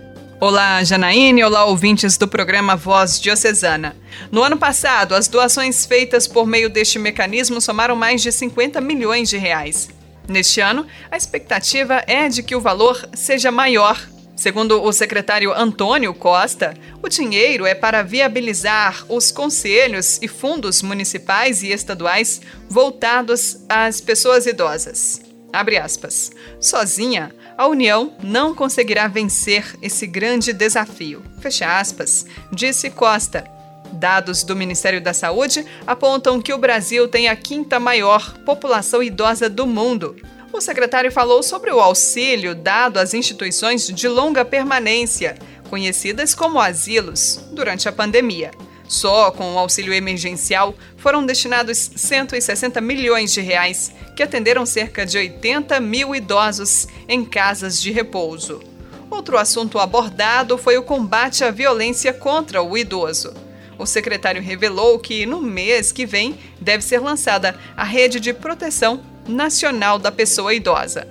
Olá, 0.40 0.85
Janaíne. 0.85 1.43
Olá, 1.43 1.64
ouvintes 1.64 2.16
do 2.16 2.28
programa 2.28 2.76
Voz 2.76 3.19
Diocesana. 3.21 3.97
No 4.31 4.43
ano 4.43 4.59
passado, 4.59 5.14
as 5.14 5.26
doações 5.26 5.87
feitas 5.87 6.28
por 6.28 6.47
meio 6.47 6.69
deste 6.69 6.99
mecanismo 6.99 7.61
somaram 7.61 7.97
mais 7.97 8.21
de 8.23 8.31
50 8.31 8.81
milhões 8.81 9.31
de 9.31 9.38
reais. 9.38 9.88
Neste 10.28 10.61
ano, 10.61 10.87
a 11.11 11.16
expectativa 11.16 12.04
é 12.07 12.28
de 12.28 12.43
que 12.43 12.54
o 12.54 12.61
valor 12.61 13.09
seja 13.14 13.50
maior 13.50 13.99
Segundo 14.37 14.83
o 14.83 14.93
secretário 14.93 15.53
Antônio 15.53 16.12
Costa, 16.12 16.75
o 17.00 17.09
dinheiro 17.09 17.64
é 17.67 17.75
para 17.75 18.03
viabilizar 18.03 19.05
os 19.09 19.31
conselhos 19.31 20.19
e 20.21 20.26
fundos 20.26 20.83
municipais 20.83 21.62
e 21.62 21.69
estaduais 21.69 22.41
voltados 22.69 23.59
às 23.69 24.00
pessoas 24.00 24.47
idosas. 24.47 25.23
Abre 25.53 25.79
aspas. 25.79 26.33
Sozinha, 26.61 27.33
a 27.57 27.69
União 27.69 28.12
não 28.21 28.55
conseguirá 28.55 29.07
vencer 29.07 29.64
esse 29.81 30.05
grande 30.05 30.53
desafio. 30.53 31.23
Fecha 31.41 31.79
aspas, 31.79 32.26
disse 32.50 32.91
Costa. 32.91 33.45
Dados 33.93 34.43
do 34.43 34.57
Ministério 34.57 35.00
da 35.00 35.14
Saúde 35.14 35.64
apontam 35.87 36.43
que 36.43 36.53
o 36.53 36.59
Brasil 36.59 37.07
tem 37.07 37.29
a 37.29 37.37
quinta 37.37 37.79
maior 37.79 38.37
população 38.38 39.00
idosa 39.00 39.49
do 39.49 39.64
mundo 39.64 40.17
o 40.56 40.61
secretário 40.61 41.11
falou 41.11 41.42
sobre 41.42 41.73
o 41.73 41.80
auxílio 41.80 42.54
dado 42.54 42.99
às 42.99 43.12
instituições 43.12 43.88
de 43.88 44.06
longa 44.06 44.44
permanência, 44.44 45.37
conhecidas 45.68 46.34
como 46.34 46.61
asilos, 46.61 47.40
durante 47.50 47.88
a 47.88 47.92
pandemia. 47.92 48.52
Só 48.87 49.32
com 49.32 49.54
o 49.54 49.58
auxílio 49.58 49.92
emergencial 49.92 50.75
foram 50.96 51.26
destinados 51.26 51.78
160 51.96 52.80
milhões 52.80 53.32
de 53.32 53.40
reais, 53.40 53.92
que 54.14 54.23
atenderam 54.23 54.64
cerca 54.64 55.04
de 55.04 55.18
80 55.18 55.80
mil 55.80 56.14
idosos 56.14 56.87
em 57.08 57.25
casas 57.25 57.80
de 57.80 57.90
repouso. 57.90 58.62
Outro 59.11 59.37
assunto 59.37 59.78
abordado 59.78 60.56
foi 60.56 60.76
o 60.76 60.82
combate 60.82 61.42
à 61.42 61.50
violência 61.50 62.12
contra 62.12 62.62
o 62.62 62.78
idoso. 62.78 63.34
O 63.76 63.87
secretário 63.87 64.40
revelou 64.40 65.00
que 65.00 65.26
no 65.26 65.42
mês 65.42 65.90
que 65.90 66.06
vem 66.06 66.38
deve 66.61 66.84
ser 66.84 67.00
lançada 67.00 67.58
a 67.76 67.82
rede 67.82 68.20
de 68.20 68.32
proteção 68.32 69.13
Nacional 69.26 69.99
da 69.99 70.12
Pessoa 70.12 70.54
Idosa. 70.54 71.07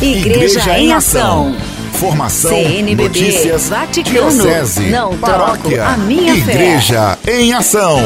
Igreja, 0.00 0.60
Igreja 0.60 0.78
em 0.78 0.92
Ação. 0.92 1.56
Formação, 1.94 2.50
CNBB, 2.50 3.02
notícias, 3.02 3.68
Vaticano, 3.68 4.30
diocese, 4.30 4.86
não 4.90 5.18
paróquia, 5.18 5.84
a 5.84 5.96
minha 5.96 6.34
Igreja 6.34 7.18
fé. 7.20 7.40
em 7.40 7.52
Ação. 7.52 7.98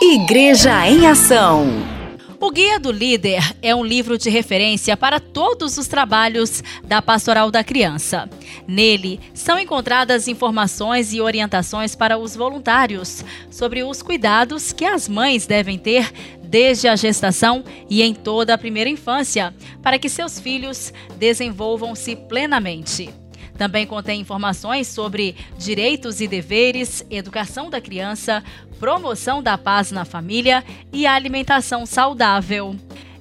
Igreja 0.00 0.88
em 0.88 1.06
Ação. 1.08 1.96
O 2.38 2.50
Guia 2.50 2.78
do 2.78 2.92
Líder 2.92 3.42
é 3.62 3.74
um 3.74 3.82
livro 3.84 4.18
de 4.18 4.28
referência 4.28 4.94
para 4.94 5.18
todos 5.18 5.78
os 5.78 5.88
trabalhos 5.88 6.62
da 6.84 7.00
Pastoral 7.00 7.50
da 7.50 7.64
Criança. 7.64 8.28
Nele 8.68 9.18
são 9.32 9.58
encontradas 9.58 10.28
informações 10.28 11.14
e 11.14 11.20
orientações 11.20 11.96
para 11.96 12.18
os 12.18 12.36
voluntários 12.36 13.24
sobre 13.50 13.82
os 13.82 14.02
cuidados 14.02 14.70
que 14.70 14.84
as 14.84 15.08
mães 15.08 15.46
devem 15.46 15.78
ter 15.78 16.12
desde 16.46 16.88
a 16.88 16.96
gestação 16.96 17.64
e 17.90 18.02
em 18.02 18.14
toda 18.14 18.54
a 18.54 18.58
primeira 18.58 18.88
infância, 18.88 19.54
para 19.82 19.98
que 19.98 20.08
seus 20.08 20.38
filhos 20.38 20.92
desenvolvam-se 21.18 22.16
plenamente. 22.16 23.10
Também 23.56 23.86
contém 23.86 24.20
informações 24.20 24.86
sobre 24.86 25.34
direitos 25.58 26.20
e 26.20 26.28
deveres, 26.28 27.04
educação 27.10 27.70
da 27.70 27.80
criança, 27.80 28.44
promoção 28.78 29.42
da 29.42 29.56
paz 29.56 29.90
na 29.90 30.04
família 30.04 30.62
e 30.92 31.06
alimentação 31.06 31.86
saudável. 31.86 32.76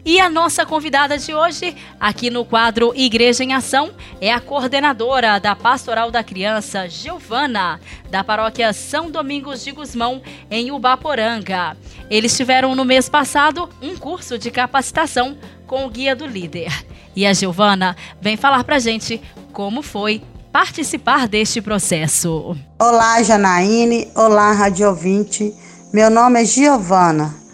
E 0.06 0.20
a 0.20 0.30
nossa 0.30 0.68
convidada 0.68 1.18
de 1.18 1.34
hoje, 1.34 1.76
aqui 2.00 2.30
no 2.30 2.46
quadro 2.46 2.94
Igreja 2.96 3.44
em 3.44 3.54
Ação, 3.54 3.90
é 4.22 4.32
a 4.32 4.40
coordenadora 4.40 5.40
da 5.40 5.56
Pastoral 5.56 6.12
da 6.12 6.24
Criança, 6.24 6.88
Giovana, 6.88 7.82
da 8.12 8.24
paróquia 8.24 8.72
São 8.72 9.10
Domingos 9.10 9.64
de 9.64 9.72
Gusmão, 9.72 10.22
em 10.52 10.70
Ubaporanga. 10.70 11.76
Eles 12.08 12.38
tiveram 12.38 12.76
no 12.76 12.86
mês 12.86 13.10
passado 13.10 13.68
um 13.82 13.98
curso 13.98 14.38
de 14.38 14.52
capacitação 14.52 15.36
com 15.66 15.88
o 15.88 15.90
Guia 15.90 16.16
do 16.16 16.28
Líder. 16.28 16.72
E 17.16 17.26
a 17.26 17.34
Giovana 17.34 17.96
vem 18.22 18.38
falar 18.38 18.64
pra 18.64 18.78
gente 18.78 19.20
como 19.52 19.82
foi 19.82 20.22
participar 20.52 21.28
deste 21.28 21.64
processo. 21.64 22.56
Olá, 22.78 23.24
Janaíne. 23.24 24.08
Olá, 24.14 24.52
Rádio 24.52 24.88
Ouvinte. 24.88 25.52
Meu 25.92 26.12
nome 26.12 26.44
é 26.44 26.46
Giovana. 26.46 27.45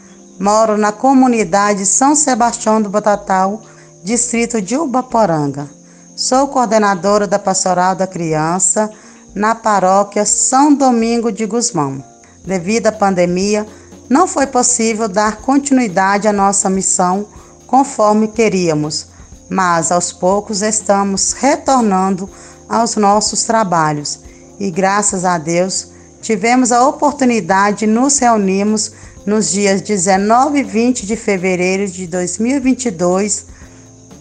Moro 0.42 0.76
na 0.76 0.92
comunidade 0.92 1.86
São 1.86 2.16
Sebastião 2.16 2.82
do 2.82 2.90
Botatal, 2.90 3.62
distrito 4.04 4.60
de 4.60 4.76
Ubaporanga. 4.76 5.70
Sou 6.16 6.48
coordenadora 6.48 7.28
da 7.28 7.38
Pastoral 7.38 7.94
da 7.94 8.08
Criança 8.08 8.90
na 9.36 9.54
paróquia 9.54 10.26
São 10.26 10.74
Domingo 10.74 11.32
de 11.32 11.46
Gusmão. 11.46 12.04
Devido 12.44 12.88
à 12.88 12.92
pandemia, 12.92 13.68
não 14.10 14.26
foi 14.26 14.48
possível 14.48 15.08
dar 15.08 15.36
continuidade 15.44 16.28
à 16.28 16.34
nossa 16.34 16.72
missão 16.72 17.28
conforme 17.68 18.28
queríamos, 18.28 19.10
mas 19.48 19.92
aos 19.92 20.12
poucos 20.12 20.64
estamos 20.64 21.34
retornando 21.34 22.28
aos 22.68 22.96
nossos 22.96 23.44
trabalhos 23.44 24.20
e 24.60 24.72
graças 24.72 25.24
a 25.24 25.38
Deus 25.38 25.92
tivemos 26.20 26.72
a 26.72 26.88
oportunidade 26.88 27.86
de 27.86 27.88
nos 27.88 28.18
reunirmos 28.18 28.92
nos 29.26 29.52
dias 29.52 29.82
19 29.82 30.60
e 30.60 30.64
20 30.64 31.06
de 31.06 31.16
fevereiro 31.16 31.88
de 31.88 32.08
2022 32.08 33.46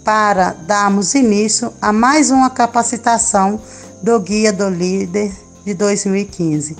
para 0.05 0.53
darmos 0.53 1.15
início 1.15 1.73
a 1.81 1.93
mais 1.93 2.31
uma 2.31 2.51
capacitação 2.51 3.61
do 4.03 4.19
Guia 4.21 4.53
do 4.53 4.69
Líder 4.69 5.33
de 5.65 5.75
2015, 5.75 6.77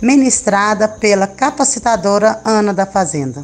ministrada 0.00 0.88
pela 0.88 1.26
capacitadora 1.26 2.40
Ana 2.44 2.74
da 2.74 2.86
Fazenda. 2.86 3.42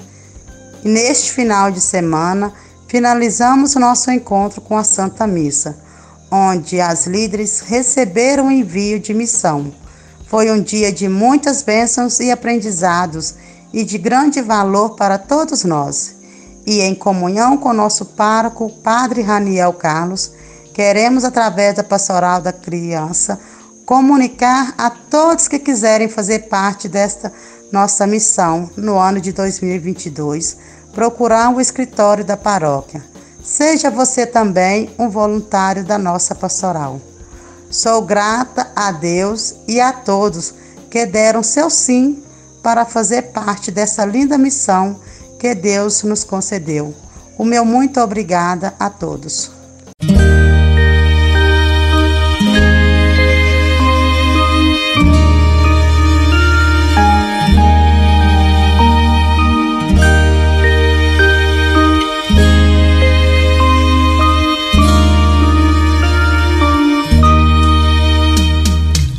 Neste 0.84 1.32
final 1.32 1.70
de 1.70 1.80
semana, 1.80 2.52
finalizamos 2.86 3.74
nosso 3.74 4.10
encontro 4.10 4.60
com 4.60 4.76
a 4.76 4.84
Santa 4.84 5.26
Missa, 5.26 5.76
onde 6.30 6.80
as 6.80 7.06
líderes 7.06 7.60
receberam 7.60 8.48
o 8.48 8.52
envio 8.52 8.98
de 9.00 9.14
missão. 9.14 9.72
Foi 10.26 10.50
um 10.50 10.60
dia 10.60 10.92
de 10.92 11.08
muitas 11.08 11.62
bênçãos 11.62 12.20
e 12.20 12.30
aprendizados 12.30 13.34
e 13.72 13.84
de 13.84 13.98
grande 13.98 14.40
valor 14.40 14.90
para 14.96 15.18
todos 15.18 15.64
nós. 15.64 16.16
E 16.66 16.80
em 16.80 16.94
comunhão 16.94 17.56
com 17.56 17.72
nosso 17.72 18.04
pároco, 18.04 18.70
Padre 18.82 19.22
Raniel 19.22 19.72
Carlos, 19.72 20.32
queremos, 20.74 21.24
através 21.24 21.74
da 21.74 21.82
Pastoral 21.82 22.40
da 22.40 22.52
Criança, 22.52 23.40
comunicar 23.86 24.74
a 24.76 24.90
todos 24.90 25.48
que 25.48 25.58
quiserem 25.58 26.08
fazer 26.08 26.48
parte 26.48 26.88
desta 26.88 27.32
nossa 27.72 28.06
missão 28.06 28.70
no 28.76 28.98
ano 28.98 29.20
de 29.20 29.32
2022, 29.32 30.56
procurar 30.94 31.54
o 31.54 31.60
escritório 31.60 32.24
da 32.24 32.36
paróquia. 32.36 33.02
Seja 33.42 33.90
você 33.90 34.26
também 34.26 34.90
um 34.98 35.08
voluntário 35.08 35.84
da 35.84 35.96
nossa 35.96 36.34
pastoral. 36.34 37.00
Sou 37.70 38.02
grata 38.02 38.70
a 38.76 38.92
Deus 38.92 39.54
e 39.66 39.80
a 39.80 39.92
todos 39.92 40.54
que 40.90 41.06
deram 41.06 41.42
seu 41.42 41.70
sim 41.70 42.22
para 42.62 42.84
fazer 42.84 43.22
parte 43.32 43.70
dessa 43.70 44.04
linda 44.04 44.36
missão 44.36 44.98
que 45.38 45.54
Deus 45.54 46.02
nos 46.02 46.24
concedeu. 46.24 46.94
O 47.38 47.44
meu 47.44 47.64
muito 47.64 48.00
obrigada 48.00 48.74
a 48.78 48.90
todos. 48.90 49.52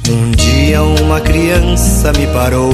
Um 0.09 0.31
dia 0.31 0.83
uma 0.83 1.21
criança 1.21 2.11
me 2.11 2.27
parou 2.27 2.73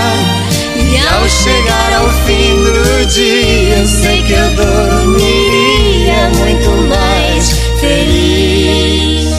Chegar 1.39 1.93
ao 1.93 2.09
fim 2.25 2.63
do 2.63 3.05
dia, 3.07 3.77
eu 3.77 3.87
sei 3.87 4.21
que 4.23 4.33
eu 4.33 4.49
dormiria 4.55 6.29
muito 6.37 6.69
mais 6.87 7.51
feliz. 7.79 9.31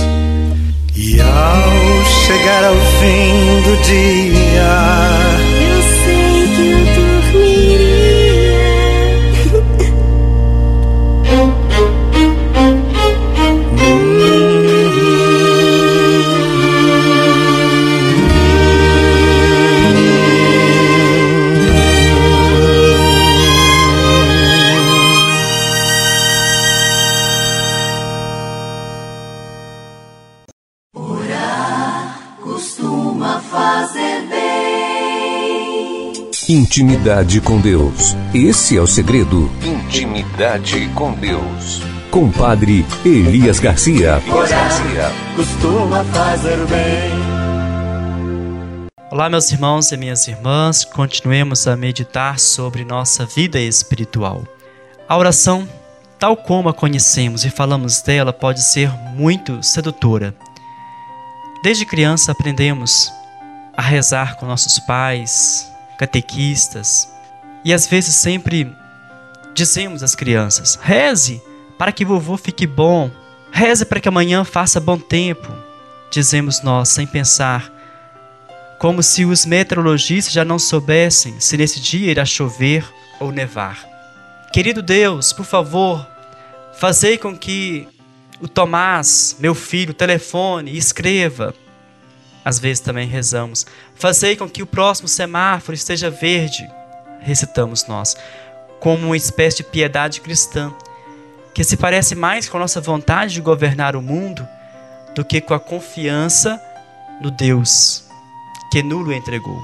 E 0.96 1.20
ao 1.20 2.04
chegar 2.26 2.64
ao 2.64 2.74
fim 2.74 3.62
do 3.62 3.76
dia, 3.82 5.11
Intimidade 36.72 37.38
com 37.42 37.60
Deus. 37.60 38.16
Esse 38.32 38.78
é 38.78 38.80
o 38.80 38.86
segredo. 38.86 39.52
Intimidade 39.62 40.88
com 40.94 41.12
Deus. 41.12 41.82
Compadre 42.10 42.86
Elias 43.04 43.60
Garcia. 43.60 44.22
Elias 44.26 44.48
Garcia. 44.48 45.12
costuma 45.36 46.02
fazer 46.04 46.56
bem. 46.68 47.12
Olá, 49.10 49.28
meus 49.28 49.52
irmãos 49.52 49.92
e 49.92 49.98
minhas 49.98 50.26
irmãs, 50.26 50.82
continuemos 50.82 51.68
a 51.68 51.76
meditar 51.76 52.38
sobre 52.38 52.86
nossa 52.86 53.26
vida 53.26 53.60
espiritual. 53.60 54.42
A 55.06 55.18
oração, 55.18 55.68
tal 56.18 56.38
como 56.38 56.70
a 56.70 56.72
conhecemos 56.72 57.44
e 57.44 57.50
falamos 57.50 58.00
dela, 58.00 58.32
pode 58.32 58.62
ser 58.62 58.90
muito 59.14 59.62
sedutora. 59.62 60.34
Desde 61.62 61.84
criança 61.84 62.32
aprendemos 62.32 63.12
a 63.76 63.82
rezar 63.82 64.36
com 64.36 64.46
nossos 64.46 64.78
pais, 64.78 65.70
catequistas, 66.02 67.08
e 67.64 67.72
às 67.72 67.86
vezes 67.86 68.16
sempre 68.16 68.74
dizemos 69.54 70.02
às 70.02 70.16
crianças: 70.16 70.76
reze 70.82 71.40
para 71.78 71.92
que 71.92 72.04
vovô 72.04 72.36
fique 72.36 72.66
bom, 72.66 73.08
reze 73.52 73.84
para 73.84 74.00
que 74.00 74.08
amanhã 74.08 74.44
faça 74.44 74.80
bom 74.80 74.98
tempo. 74.98 75.48
Dizemos 76.10 76.60
nós 76.60 76.88
sem 76.88 77.06
pensar 77.06 77.72
como 78.80 79.00
se 79.00 79.24
os 79.24 79.46
meteorologistas 79.46 80.32
já 80.32 80.44
não 80.44 80.58
soubessem 80.58 81.38
se 81.38 81.56
nesse 81.56 81.78
dia 81.78 82.10
irá 82.10 82.24
chover 82.24 82.84
ou 83.20 83.30
nevar. 83.30 83.86
Querido 84.52 84.82
Deus, 84.82 85.32
por 85.32 85.46
favor, 85.46 86.04
fazei 86.74 87.16
com 87.16 87.38
que 87.38 87.88
o 88.40 88.48
Tomás, 88.48 89.36
meu 89.38 89.54
filho, 89.54 89.94
telefone 89.94 90.76
escreva. 90.76 91.54
Às 92.44 92.58
vezes 92.58 92.80
também 92.80 93.06
rezamos. 93.06 93.66
Fazei 93.94 94.36
com 94.36 94.48
que 94.48 94.62
o 94.62 94.66
próximo 94.66 95.08
semáforo 95.08 95.74
esteja 95.74 96.10
verde, 96.10 96.68
recitamos 97.20 97.86
nós, 97.86 98.16
como 98.80 99.06
uma 99.06 99.16
espécie 99.16 99.58
de 99.58 99.64
piedade 99.64 100.20
cristã, 100.20 100.72
que 101.54 101.62
se 101.62 101.76
parece 101.76 102.14
mais 102.14 102.48
com 102.48 102.56
a 102.56 102.60
nossa 102.60 102.80
vontade 102.80 103.34
de 103.34 103.40
governar 103.40 103.94
o 103.94 104.02
mundo 104.02 104.46
do 105.14 105.24
que 105.24 105.40
com 105.40 105.54
a 105.54 105.60
confiança 105.60 106.60
no 107.20 107.30
Deus 107.30 108.04
que 108.72 108.82
nulo 108.82 109.12
entregou. 109.12 109.62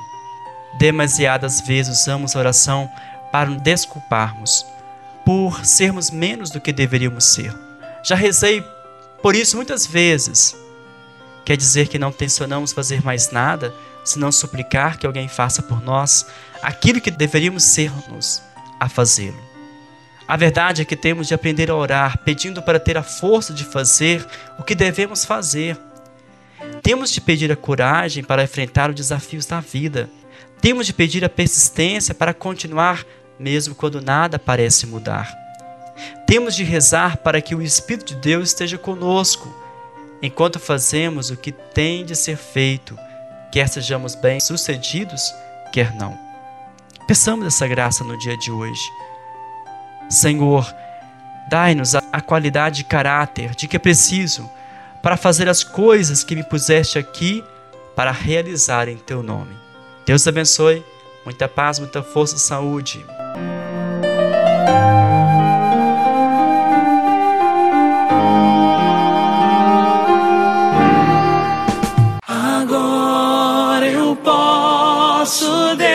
Demasiadas 0.78 1.62
vezes 1.62 2.02
usamos 2.02 2.36
a 2.36 2.38
oração 2.38 2.90
para 3.32 3.48
nos 3.48 3.62
desculparmos 3.62 4.66
por 5.24 5.64
sermos 5.64 6.10
menos 6.10 6.50
do 6.50 6.60
que 6.60 6.72
deveríamos 6.72 7.24
ser. 7.24 7.54
Já 8.04 8.14
rezei 8.14 8.62
por 9.22 9.34
isso 9.34 9.56
muitas 9.56 9.86
vezes. 9.86 10.54
Quer 11.48 11.56
dizer 11.56 11.88
que 11.88 11.98
não 11.98 12.12
tensionamos 12.12 12.74
fazer 12.74 13.02
mais 13.02 13.30
nada, 13.30 13.74
senão 14.04 14.30
suplicar 14.30 14.98
que 14.98 15.06
alguém 15.06 15.28
faça 15.28 15.62
por 15.62 15.82
nós 15.82 16.26
aquilo 16.60 17.00
que 17.00 17.10
deveríamos 17.10 17.62
sermos 17.62 18.42
a 18.78 18.86
fazê-lo. 18.86 19.40
A 20.28 20.36
verdade 20.36 20.82
é 20.82 20.84
que 20.84 20.94
temos 20.94 21.26
de 21.26 21.32
aprender 21.32 21.70
a 21.70 21.74
orar, 21.74 22.18
pedindo 22.18 22.60
para 22.60 22.78
ter 22.78 22.98
a 22.98 23.02
força 23.02 23.54
de 23.54 23.64
fazer 23.64 24.28
o 24.58 24.62
que 24.62 24.74
devemos 24.74 25.24
fazer. 25.24 25.78
Temos 26.82 27.10
de 27.10 27.18
pedir 27.18 27.50
a 27.50 27.56
coragem 27.56 28.22
para 28.22 28.42
enfrentar 28.42 28.90
os 28.90 28.96
desafios 28.96 29.46
da 29.46 29.58
vida. 29.58 30.10
Temos 30.60 30.86
de 30.86 30.92
pedir 30.92 31.24
a 31.24 31.30
persistência 31.30 32.14
para 32.14 32.34
continuar 32.34 33.06
mesmo 33.38 33.74
quando 33.74 34.02
nada 34.02 34.38
parece 34.38 34.86
mudar. 34.86 35.34
Temos 36.26 36.54
de 36.54 36.62
rezar 36.62 37.16
para 37.16 37.40
que 37.40 37.54
o 37.54 37.62
Espírito 37.62 38.14
de 38.14 38.20
Deus 38.20 38.50
esteja 38.50 38.76
conosco 38.76 39.66
enquanto 40.22 40.58
fazemos 40.58 41.30
o 41.30 41.36
que 41.36 41.52
tem 41.52 42.04
de 42.04 42.16
ser 42.16 42.36
feito, 42.36 42.98
quer 43.52 43.68
sejamos 43.68 44.14
bem-sucedidos, 44.14 45.32
quer 45.72 45.94
não. 45.94 46.18
Peçamos 47.06 47.46
essa 47.46 47.66
graça 47.66 48.04
no 48.04 48.18
dia 48.18 48.36
de 48.36 48.50
hoje. 48.50 48.82
Senhor, 50.10 50.66
dai-nos 51.48 51.94
a, 51.94 52.20
qualidade 52.20 52.78
de 52.78 52.84
caráter 52.84 53.54
de 53.54 53.66
que 53.66 53.76
é 53.76 53.78
preciso 53.78 54.48
para 55.02 55.16
fazer 55.16 55.48
as 55.48 55.64
coisas 55.64 56.22
que 56.22 56.34
me 56.34 56.42
puseste 56.42 56.98
aqui 56.98 57.42
para 57.94 58.10
realizar 58.10 58.88
em 58.88 58.96
teu 58.96 59.22
nome. 59.22 59.56
Deus 60.04 60.26
abençoe, 60.26 60.84
muita 61.24 61.48
paz, 61.48 61.78
muita 61.78 62.02
força 62.02 62.36
e 62.36 62.38
saúde. 62.38 63.04
Posso 75.28 75.76
declarar. 75.76 75.87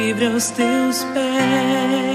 Livre 0.00 0.26
aos 0.26 0.50
teus 0.50 1.04
pés. 1.12 2.09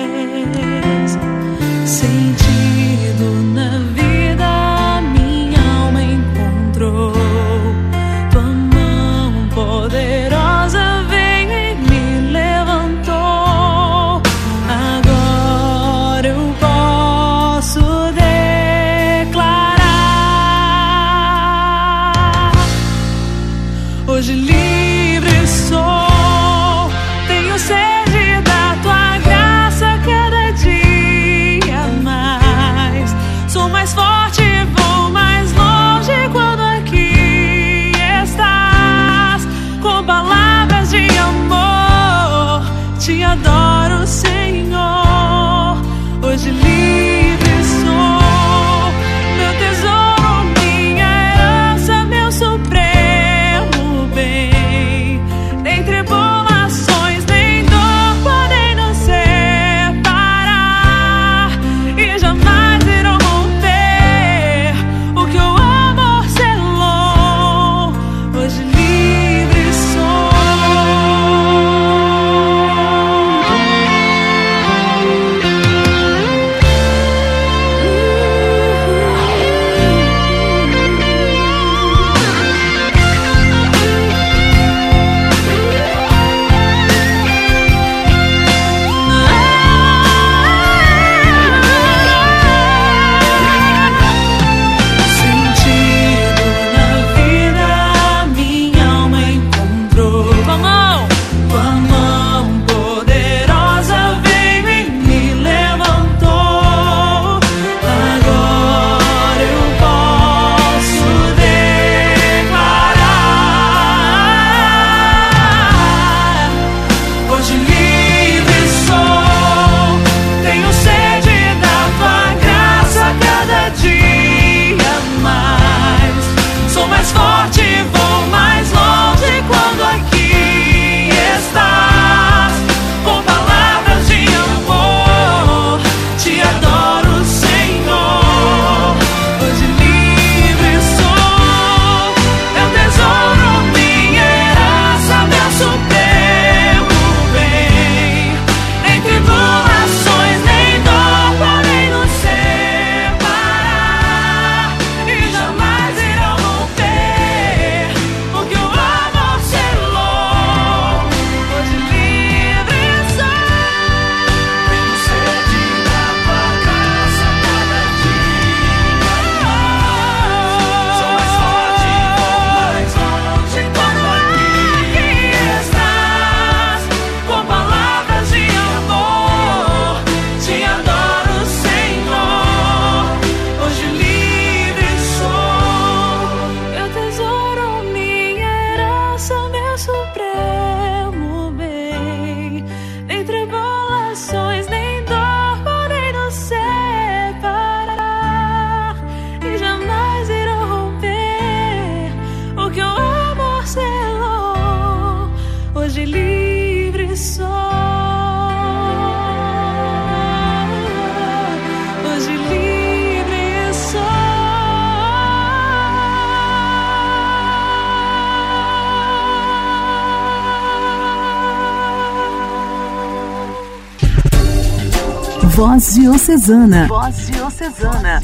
Voz 225.55 225.95
Diocesana. 225.95 226.85
Voz 226.85 227.27
Diocesana. 227.27 228.21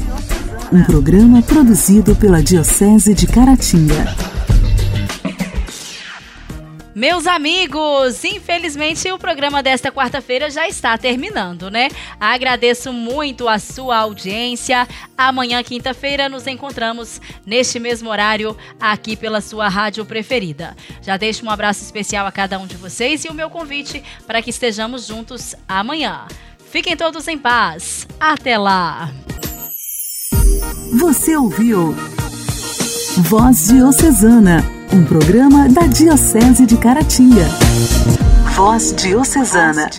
Um 0.70 0.84
programa 0.84 1.40
produzido 1.40 2.14
pela 2.14 2.42
Diocese 2.42 3.14
de 3.14 3.26
Caratinga. 3.26 4.04
Meus 6.94 7.26
amigos, 7.26 8.22
infelizmente 8.22 9.10
o 9.10 9.18
programa 9.18 9.62
desta 9.62 9.90
quarta-feira 9.90 10.50
já 10.50 10.68
está 10.68 10.98
terminando, 10.98 11.70
né? 11.70 11.88
Agradeço 12.20 12.92
muito 12.92 13.48
a 13.48 13.58
sua 13.58 13.96
audiência. 13.96 14.86
Amanhã, 15.16 15.62
quinta-feira, 15.62 16.28
nos 16.28 16.46
encontramos 16.46 17.18
neste 17.46 17.80
mesmo 17.80 18.10
horário 18.10 18.54
aqui 18.78 19.16
pela 19.16 19.40
sua 19.40 19.70
rádio 19.70 20.04
preferida. 20.04 20.76
Já 21.00 21.16
deixo 21.16 21.46
um 21.46 21.50
abraço 21.50 21.82
especial 21.82 22.26
a 22.26 22.30
cada 22.30 22.58
um 22.58 22.66
de 22.66 22.76
vocês 22.76 23.24
e 23.24 23.28
o 23.28 23.34
meu 23.34 23.48
convite 23.48 24.04
para 24.26 24.42
que 24.42 24.50
estejamos 24.50 25.06
juntos 25.06 25.54
amanhã. 25.66 26.26
Fiquem 26.72 26.96
todos 26.96 27.28
em 27.28 27.36
paz. 27.36 28.08
Até 28.18 28.56
lá. 28.56 29.10
Você 30.98 31.36
ouviu 31.36 31.94
Voz 33.18 33.68
Diocesana 33.68 34.64
um 34.90 35.04
programa 35.04 35.68
da 35.68 35.82
Diocese 35.82 36.64
de 36.64 36.78
Caratinga. 36.78 37.44
Voz 38.56 38.94
Diocesana. 38.94 39.90